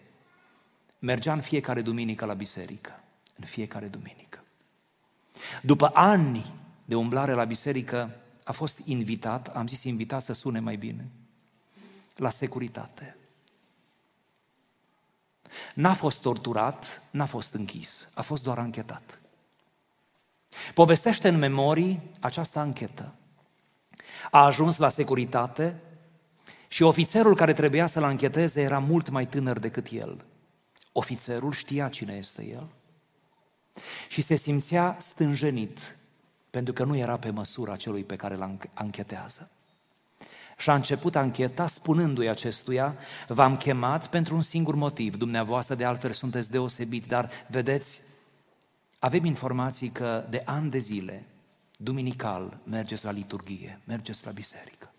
[0.99, 3.03] mergea în fiecare duminică la biserică.
[3.35, 4.43] În fiecare duminică.
[5.62, 6.53] După ani
[6.85, 11.07] de umblare la biserică, a fost invitat, am zis invitat să sune mai bine,
[12.15, 13.19] la securitate.
[15.74, 19.19] N-a fost torturat, n-a fost închis, a fost doar anchetat.
[20.74, 23.13] Povestește în memorii această anchetă.
[24.32, 25.76] A ajuns la securitate
[26.67, 30.26] și ofițerul care trebuia să-l ancheteze era mult mai tânăr decât el.
[30.91, 32.67] Ofițerul știa cine este el
[34.08, 35.98] și se simțea stânjenit
[36.50, 39.52] pentru că nu era pe măsura celui pe care îl anchetează
[40.60, 42.95] și a început ancheta spunându-i acestuia,
[43.28, 48.02] v-am chemat pentru un singur motiv, dumneavoastră de altfel sunteți deosebit, dar vedeți,
[49.00, 51.26] avem informații că de ani de zile,
[51.78, 54.93] duminical, mergeți la liturghie, mergeți la biserică.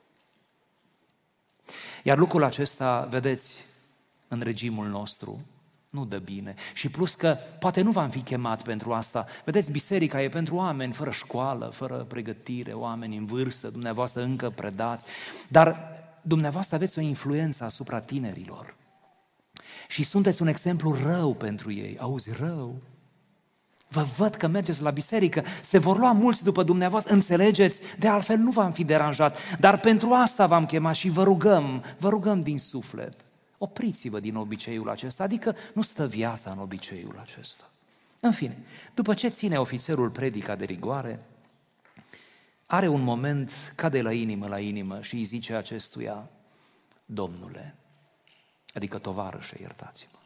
[2.03, 3.59] Iar lucrul acesta, vedeți,
[4.29, 5.41] în regimul nostru,
[5.91, 6.55] nu dă bine.
[6.75, 9.27] Și plus că poate nu v-am fi chemat pentru asta.
[9.45, 15.05] Vedeți, biserica e pentru oameni fără școală, fără pregătire, oameni în vârstă, dumneavoastră încă predați.
[15.49, 18.75] Dar dumneavoastră aveți o influență asupra tinerilor.
[19.89, 21.99] Și sunteți un exemplu rău pentru ei.
[21.99, 22.83] Auzi, rău?
[23.89, 27.81] Vă văd că mergeți la biserică, se vor lua mulți după dumneavoastră, înțelegeți?
[27.99, 32.09] De altfel nu v-am fi deranjat, dar pentru asta v-am chemat și vă rugăm, vă
[32.09, 33.30] rugăm din suflet.
[33.63, 37.65] Opriți-vă din obiceiul acesta, adică nu stă viața în obiceiul acesta.
[38.21, 38.59] În fine,
[38.95, 41.25] după ce ține ofițerul predica de rigoare,
[42.67, 46.29] are un moment, cade la inimă la inimă și îi zice acestuia,
[47.05, 47.75] Domnule,
[48.75, 50.19] adică tovarășe, iertați-mă,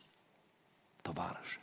[1.03, 1.61] tovarășe.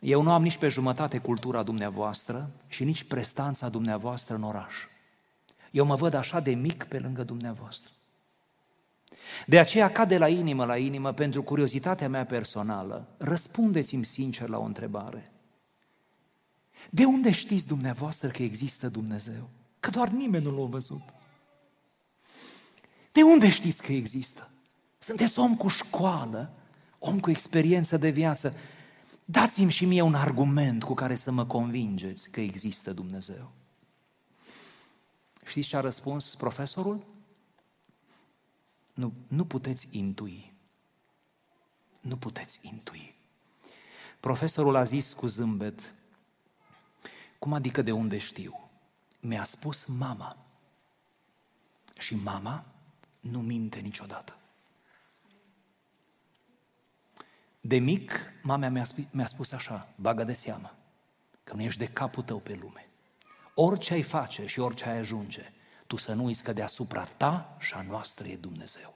[0.00, 4.86] Eu nu am nici pe jumătate cultura dumneavoastră și nici prestanța dumneavoastră în oraș.
[5.70, 7.90] Eu mă văd așa de mic pe lângă dumneavoastră.
[9.46, 14.58] De aceea, ca de la inimă la inimă, pentru curiozitatea mea personală, răspundeți-mi sincer la
[14.58, 15.32] o întrebare.
[16.90, 19.48] De unde știți dumneavoastră că există Dumnezeu?
[19.80, 21.02] Că doar nimeni nu l-a văzut.
[23.12, 24.50] De unde știți că există?
[24.98, 26.52] Sunteți om cu școală,
[26.98, 28.56] om cu experiență de viață.
[29.24, 33.50] Dați-mi și mie un argument cu care să mă convingeți că există Dumnezeu.
[35.44, 37.11] Știți ce a răspuns profesorul?
[38.94, 40.52] Nu, nu puteți intui.
[42.00, 43.14] Nu puteți intui.
[44.20, 45.94] Profesorul a zis cu zâmbet,
[47.38, 48.70] cum adică de unde știu?
[49.20, 50.36] Mi-a spus mama.
[51.98, 52.64] Și mama
[53.20, 54.36] nu minte niciodată.
[57.60, 60.76] De mic, mama mi-a spus, mi-a spus așa, bagă de seamă,
[61.44, 62.88] că nu ești de capul tău pe lume.
[63.54, 65.52] Orice ai face și orice ai ajunge,
[65.92, 68.94] tu să nu uiți că deasupra ta și a noastră e Dumnezeu.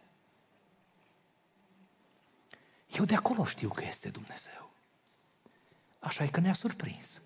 [2.99, 4.71] Eu de acolo știu că este Dumnezeu.
[5.99, 7.21] Așa e că ne-a surprins.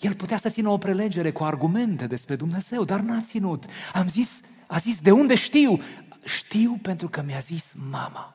[0.00, 3.64] El putea să țină o prelegere cu argumente despre Dumnezeu, dar n-a ținut.
[3.92, 5.80] Am zis, a zis, de unde știu?
[6.24, 8.34] Știu pentru că mi-a zis mama.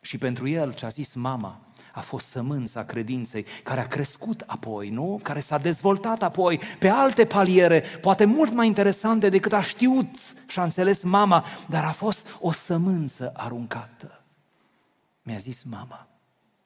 [0.00, 1.60] Și pentru el ce a zis mama
[1.94, 5.20] a fost sămânța credinței care a crescut apoi, nu?
[5.22, 10.08] Care s-a dezvoltat apoi pe alte paliere, poate mult mai interesante decât a știut
[10.46, 14.22] și a înțeles mama, dar a fost o sămânță aruncată.
[15.22, 16.08] Mi-a zis mama,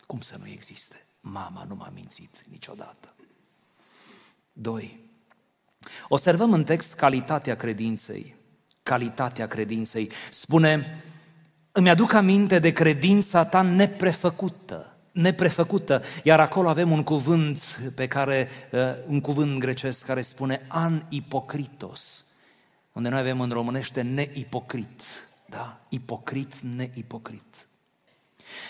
[0.07, 1.05] cum să nu existe?
[1.21, 3.15] Mama nu m-a mințit niciodată.
[4.53, 5.01] Doi.
[6.09, 8.37] Observăm în text calitatea credinței.
[8.83, 10.11] Calitatea credinței.
[10.31, 11.03] Spune,
[11.73, 18.49] îmi aduc aminte de credința ta neprefăcută, neprefăcută, iar acolo avem un cuvânt pe care,
[18.71, 22.25] uh, un cuvânt grecesc care spune an ipocritos,
[22.93, 25.03] unde noi avem în românește neipocrit,
[25.47, 25.81] da?
[25.89, 27.69] Ipocrit, neipocrit.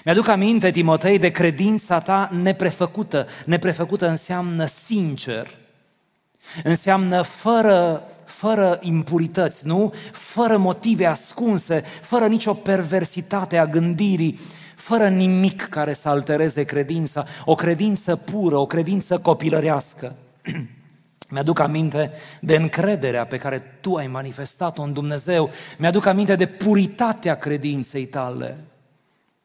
[0.04, 3.26] Mi-aduc aminte, Timotei, de credința ta neprefăcută.
[3.44, 5.56] Neprefăcută înseamnă sincer,
[6.64, 9.92] înseamnă fără, fără impurități, nu?
[10.12, 14.38] Fără motive ascunse, fără nicio perversitate a gândirii,
[14.76, 20.14] fără nimic care să altereze credința, o credință pură, o credință copilărească.
[21.30, 25.50] Mi-aduc aminte de încrederea pe care tu ai manifestat-o în Dumnezeu.
[25.78, 28.56] Mi-aduc aminte de puritatea credinței tale.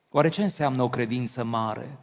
[0.10, 1.98] Oare ce înseamnă o credință mare?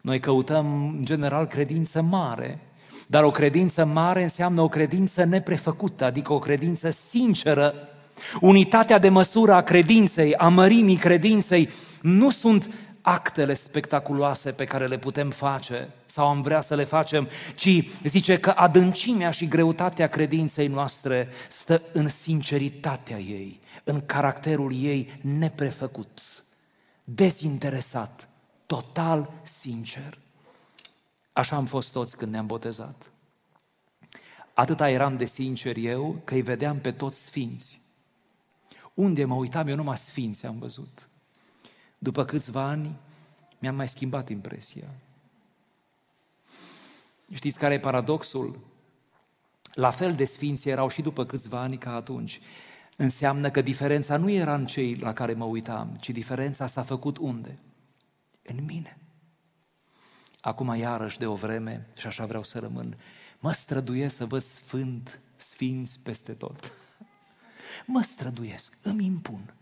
[0.00, 2.58] Noi căutăm, în general, credință mare,
[3.06, 7.74] dar o credință mare înseamnă o credință neprefăcută, adică o credință sinceră.
[8.40, 11.68] Unitatea de măsură a credinței, a mărimii credinței,
[12.02, 17.28] nu sunt actele spectaculoase pe care le putem face sau am vrea să le facem,
[17.54, 25.18] ci zice că adâncimea și greutatea credinței noastre stă în sinceritatea ei, în caracterul ei
[25.20, 26.20] neprefăcut
[27.04, 28.28] dezinteresat,
[28.66, 30.18] total sincer.
[31.34, 33.10] Așa am fost toți când ne-am botezat.
[34.54, 37.80] Atâta eram de sincer eu că îi vedeam pe toți sfinți.
[38.94, 41.08] Unde mă uitam, eu numai sfinți am văzut.
[41.98, 42.96] După câțiva ani,
[43.58, 44.88] mi-am mai schimbat impresia.
[47.32, 48.58] Știți care e paradoxul?
[49.72, 52.40] La fel de sfinți erau și după câțiva ani ca atunci
[52.96, 57.16] înseamnă că diferența nu era în cei la care mă uitam, ci diferența s-a făcut
[57.18, 57.58] unde?
[58.42, 58.98] În mine.
[60.44, 62.96] Acum iarăși de o vreme, și așa vreau să rămân,
[63.38, 66.72] mă străduiesc să văd sfânt, sfinți peste tot.
[67.86, 69.54] Mă străduiesc, îmi impun.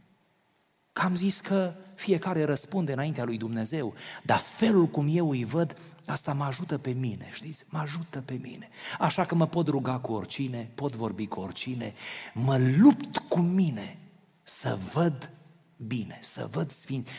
[0.92, 5.76] Că am zis că fiecare răspunde înaintea lui Dumnezeu, dar felul cum eu îi văd,
[6.06, 7.64] asta mă ajută pe mine, știți?
[7.68, 8.68] Mă ajută pe mine.
[8.98, 11.94] Așa că mă pot ruga cu oricine, pot vorbi cu oricine,
[12.34, 13.98] mă lupt cu mine
[14.42, 15.30] să văd
[15.76, 17.12] bine, să văd sfinți.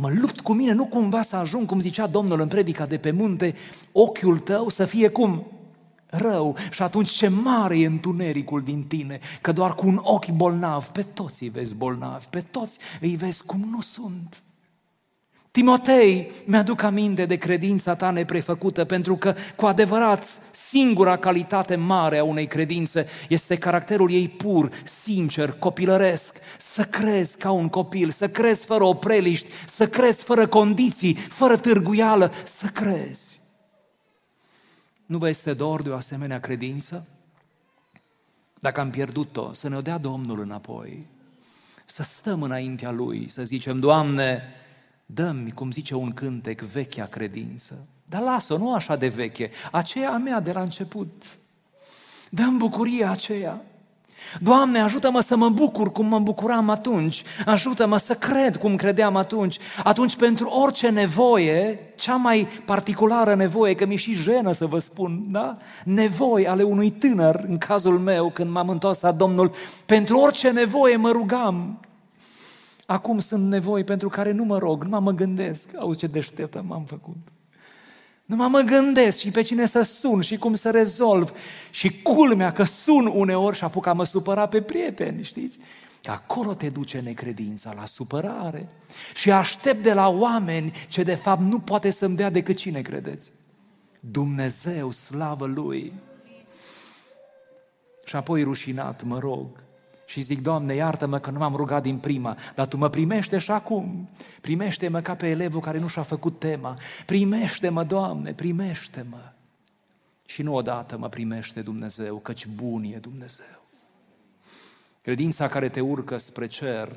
[0.00, 3.10] Mă lupt cu mine, nu cumva să ajung, cum zicea Domnul în predica de pe
[3.10, 3.54] munte,
[3.92, 5.46] ochiul tău să fie cum?
[6.06, 6.56] Rău.
[6.70, 11.02] Și atunci ce mare e întunericul din tine, că doar cu un ochi bolnav, pe
[11.02, 14.42] toți îi vezi bolnavi, pe toți îi vezi cum nu sunt.
[15.58, 22.24] Timotei, mi-aduc aminte de credința ta neprefăcută, pentru că, cu adevărat, singura calitate mare a
[22.24, 28.66] unei credințe este caracterul ei pur, sincer, copilăresc, să crezi ca un copil, să crezi
[28.66, 33.40] fără opreliști, să crezi fără condiții, fără târguială, să crezi.
[35.06, 37.08] Nu vă este dor de o asemenea credință?
[38.60, 41.06] Dacă am pierdut-o, să ne-o dea Domnul înapoi,
[41.84, 44.42] să stăm înaintea Lui, să zicem, Doamne,
[45.10, 47.86] Dă-mi, cum zice un cântec, vechea credință.
[48.04, 51.24] Dar lasă-o, nu așa de veche, aceea a mea de la început.
[52.30, 53.62] Dă-mi bucuria aceea.
[54.40, 59.58] Doamne, ajută-mă să mă bucur cum mă bucuram atunci, ajută-mă să cred cum credeam atunci.
[59.84, 65.22] Atunci, pentru orice nevoie, cea mai particulară nevoie, că mi-e și jenă să vă spun,
[65.26, 65.56] da?
[65.84, 69.52] Nevoi ale unui tânăr, în cazul meu, când m-am întors la Domnul,
[69.86, 71.80] pentru orice nevoie mă rugam.
[72.90, 75.68] Acum sunt nevoi pentru care nu mă rog, nu mă gândesc.
[75.78, 77.16] Auzi ce deșteptă m-am făcut.
[78.24, 81.32] Nu mă gândesc și pe cine să sun și cum să rezolv.
[81.70, 85.58] Și culmea că sun uneori și apuc a mă supăra pe prieteni, știți?
[86.04, 88.68] Acolo te duce necredința, la supărare.
[89.14, 93.30] Și aștept de la oameni ce de fapt nu poate să-mi dea decât cine credeți.
[94.00, 95.92] Dumnezeu, slavă Lui.
[98.04, 99.66] Și apoi rușinat mă rog
[100.08, 103.50] și zic, Doamne, iartă-mă că nu m-am rugat din prima, dar Tu mă primește și
[103.50, 104.08] acum.
[104.40, 106.78] Primește-mă ca pe elevul care nu și-a făcut tema.
[107.06, 109.32] Primește-mă, Doamne, primește-mă.
[110.26, 113.62] Și nu odată mă primește Dumnezeu, căci bun e Dumnezeu.
[115.02, 116.96] Credința care te urcă spre cer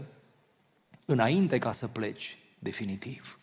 [1.06, 3.40] înainte ca să pleci definitiv.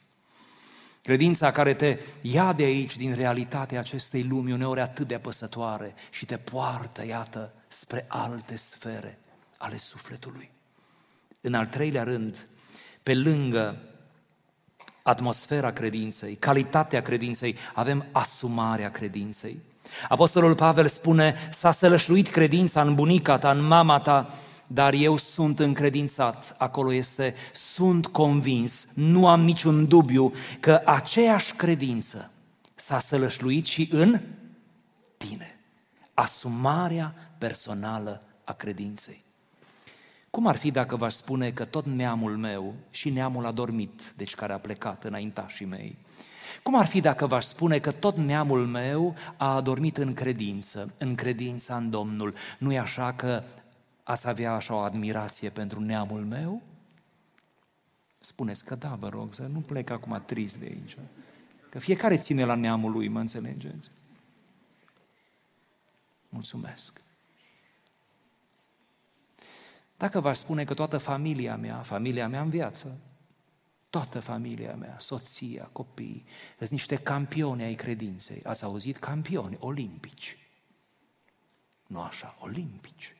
[1.02, 6.26] Credința care te ia de aici, din realitatea acestei lumi, uneori atât de apăsătoare și
[6.26, 9.18] te poartă, iată, spre alte sfere
[9.58, 10.50] ale sufletului.
[11.40, 12.48] În al treilea rând,
[13.02, 13.82] pe lângă
[15.02, 19.62] atmosfera credinței, calitatea credinței, avem asumarea credinței.
[20.08, 24.30] Apostolul Pavel spune, s-a sălășluit credința în bunica ta, în mama ta,
[24.66, 32.30] dar eu sunt încredințat, acolo este, sunt convins, nu am niciun dubiu că aceeași credință
[32.74, 34.20] s-a sălășluit și în
[35.16, 35.60] tine.
[36.14, 39.27] Asumarea personală a credinței.
[40.38, 44.34] Cum ar fi dacă v-aș spune că tot neamul meu și neamul a dormit, deci
[44.34, 45.98] care a plecat înaintașii mei,
[46.62, 51.14] cum ar fi dacă v-aș spune că tot neamul meu a adormit în credință, în
[51.14, 52.34] credința în Domnul?
[52.58, 53.42] nu e așa că
[54.02, 56.62] ați avea așa o admirație pentru neamul meu?
[58.18, 60.96] Spuneți că da, vă rog, să nu plec acum trist de aici.
[61.70, 63.90] Că fiecare ține la neamul lui, mă înțelegeți?
[66.28, 67.07] Mulțumesc.
[69.98, 72.98] Dacă v-aș spune că toată familia mea, familia mea în viață,
[73.90, 76.24] toată familia mea, soția, copii,
[76.56, 78.42] sunt niște campioni ai credinței.
[78.44, 78.96] Ați auzit?
[78.96, 80.36] Campioni olimpici.
[81.86, 83.16] Nu așa, olimpici.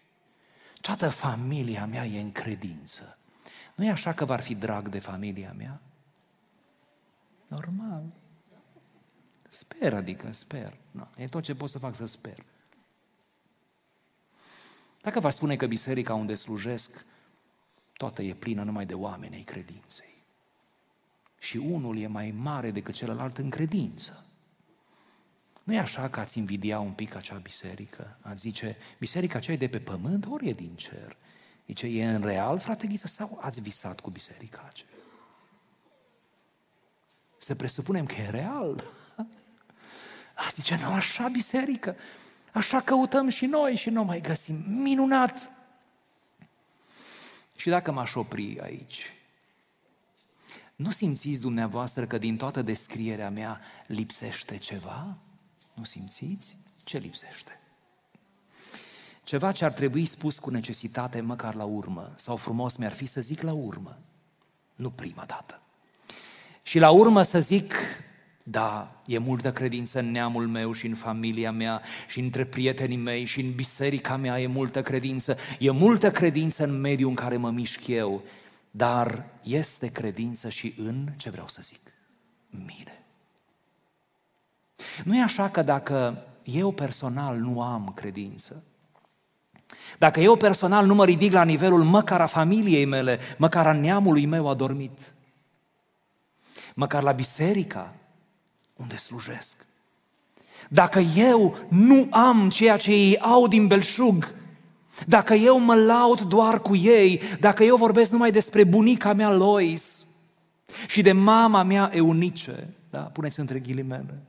[0.81, 3.19] Toată familia mea e în credință.
[3.75, 5.81] Nu e așa că v-ar fi drag de familia mea?
[7.47, 8.05] Normal.
[9.49, 10.77] Sper, adică sper.
[10.91, 12.45] No, e tot ce pot să fac să sper.
[15.03, 17.05] Dacă vă spune că biserica unde slujesc,
[17.93, 20.15] toată e plină numai de oameni ai credinței.
[21.39, 24.25] Și unul e mai mare decât celălalt în credință.
[25.65, 28.19] Nu e așa că ați invidia un pic acea biserică?
[28.21, 31.17] Ați zice, biserica aceea e de pe pământ, ori e din cer?
[31.67, 34.91] Zice, e în real, frate Ghiță, sau ați visat cu biserica aceea?
[37.39, 38.85] Să presupunem că e real.
[40.47, 41.97] Ați zice, nu așa biserică.
[42.59, 44.65] Așa căutăm și noi și nu mai găsim.
[44.67, 45.51] Minunat!
[47.57, 49.13] Și dacă m-aș opri aici,
[50.77, 55.17] nu simțiți dumneavoastră că din toată descrierea mea lipsește ceva?
[55.75, 56.57] Nu simțiți?
[56.85, 57.61] Ce lipsește?
[59.25, 63.21] Ceva ce ar trebui spus cu necesitate măcar la urmă, sau frumos mi-ar fi să
[63.21, 63.99] zic la urmă,
[64.75, 65.63] nu prima dată.
[66.63, 67.75] Și la urmă să zic,
[68.51, 73.25] da, e multă credință în neamul meu și în familia mea și între prietenii mei
[73.25, 75.37] și în biserica mea e multă credință.
[75.59, 78.23] E multă credință în mediul în care mă mișc eu,
[78.71, 81.81] dar este credință și în, ce vreau să zic,
[82.51, 83.03] mine.
[85.05, 88.63] Nu e așa că dacă eu personal nu am credință,
[89.99, 94.27] Dacă eu personal nu mă ridic la nivelul măcar a familiei mele, măcar a neamului
[94.27, 95.15] meu adormit,
[96.75, 97.98] măcar la biserica
[98.79, 99.57] unde slujesc.
[100.69, 104.35] Dacă eu nu am ceea ce ei au din belșug,
[105.07, 110.05] dacă eu mă laud doar cu ei, dacă eu vorbesc numai despre bunica mea Lois
[110.87, 114.23] și de mama mea Eunice, da, puneți între ghilimele,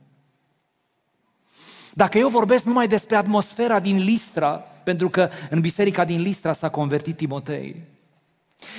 [1.94, 4.52] dacă eu vorbesc numai despre atmosfera din Listra,
[4.84, 7.76] pentru că în biserica din Listra s-a convertit Timotei,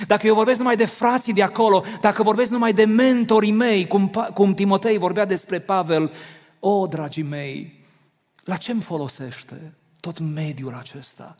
[0.06, 4.10] dacă eu vorbesc numai de frații de acolo, dacă vorbesc numai de mentorii mei, cum,
[4.34, 6.12] cum Timotei vorbea despre Pavel,
[6.60, 7.84] o, dragii mei,
[8.44, 11.36] la ce îmi folosește tot mediul acesta?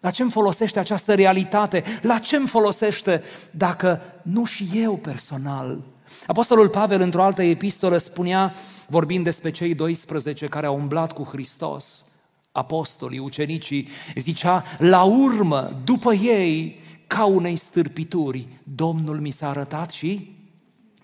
[0.00, 1.84] La ce îmi folosește această realitate?
[2.02, 5.84] La ce îmi folosește dacă nu și eu personal?
[6.26, 8.54] Apostolul Pavel, într-o altă epistolă, spunea,
[8.88, 12.04] vorbind despre cei 12 care au umblat cu Hristos,
[12.52, 20.36] apostolii, ucenicii, zicea, la urmă, după ei, ca unei stârpituri, Domnul mi s-a arătat și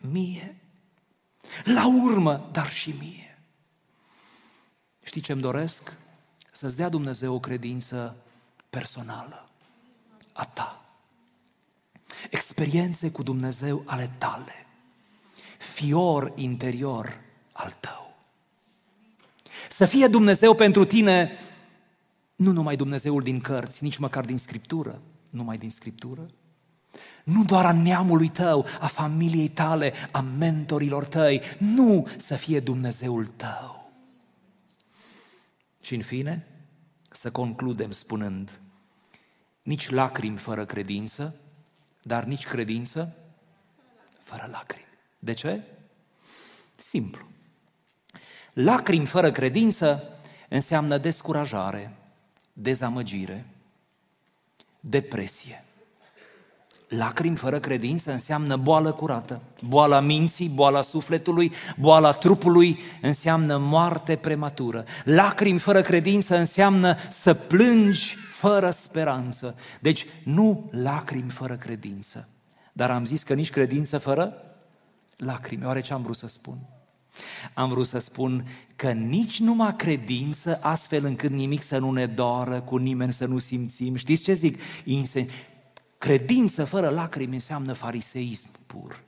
[0.00, 0.56] mie.
[1.64, 3.38] La urmă, dar și mie.
[5.02, 5.92] Știi ce-mi doresc?
[6.52, 8.16] Să-ți dea Dumnezeu o credință
[8.70, 9.48] personală
[10.32, 10.84] a ta.
[12.30, 14.66] Experiențe cu Dumnezeu ale tale.
[15.58, 17.20] Fior interior
[17.52, 18.16] al tău.
[19.70, 21.36] Să fie Dumnezeu pentru tine
[22.36, 25.00] nu numai Dumnezeul din cărți, nici măcar din Scriptură,
[25.32, 26.30] numai din Scriptură,
[27.24, 33.26] nu doar a neamului tău, a familiei tale, a mentorilor tăi, nu să fie Dumnezeul
[33.26, 33.92] tău.
[35.80, 36.46] Și în fine,
[37.10, 38.60] să concludem spunând,
[39.62, 41.36] nici lacrimi fără credință,
[42.02, 43.16] dar nici credință
[44.18, 44.86] fără lacrimi.
[45.18, 45.62] De ce?
[46.74, 47.26] Simplu.
[48.52, 50.02] Lacrimi fără credință
[50.48, 51.96] înseamnă descurajare,
[52.52, 53.46] dezamăgire,
[54.82, 55.64] depresie.
[56.88, 59.40] Lacrimi fără credință înseamnă boală curată.
[59.68, 64.84] Boala minții, boala sufletului, boala trupului înseamnă moarte prematură.
[65.04, 69.56] Lacrimi fără credință înseamnă să plângi fără speranță.
[69.80, 72.28] Deci nu lacrimi fără credință.
[72.72, 74.34] Dar am zis că nici credință fără
[75.16, 75.64] lacrimi.
[75.64, 76.58] Oare ce am vrut să spun?
[77.54, 78.46] Am vrut să spun
[78.76, 83.38] că nici numai credință, astfel încât nimic să nu ne doară, cu nimeni să nu
[83.38, 83.96] simțim.
[83.96, 84.60] Știți ce zic?
[85.98, 89.00] Credință fără lacrimi înseamnă fariseism pur.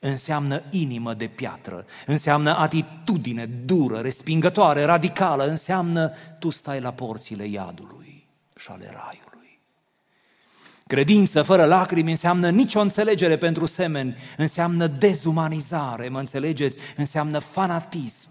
[0.00, 8.28] Înseamnă inimă de piatră, înseamnă atitudine dură, respingătoare, radicală, înseamnă tu stai la porțile iadului
[8.56, 9.31] și ale raiului.
[10.92, 16.78] Credință fără lacrimi înseamnă nicio înțelegere pentru semeni, înseamnă dezumanizare, mă înțelegeți?
[16.96, 18.28] Înseamnă fanatism,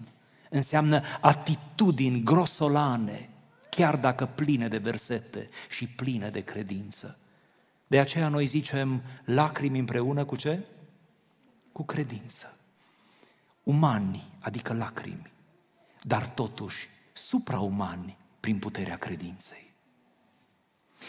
[0.49, 3.29] înseamnă atitudini grosolane,
[3.69, 7.17] chiar dacă pline de versete și pline de credință.
[7.87, 10.59] De aceea noi zicem lacrimi împreună cu ce?
[11.71, 12.57] Cu credință.
[13.63, 15.31] Umani, adică lacrimi,
[16.01, 19.70] dar totuși supraumani prin puterea credinței.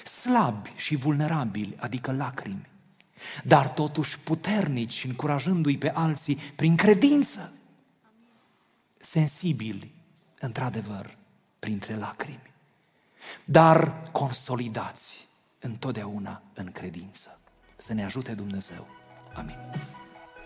[0.04, 2.68] Slabi și vulnerabili, adică lacrimi,
[3.44, 7.52] dar totuși puternici, încurajându-i pe alții prin credință.
[8.98, 9.94] Sensibili,
[10.38, 11.16] într-adevăr,
[11.58, 12.52] printre lacrimi,
[13.44, 15.28] dar consolidați
[15.60, 17.38] întotdeauna în credință.
[17.76, 18.86] Să ne ajute Dumnezeu.
[19.34, 19.56] Amin.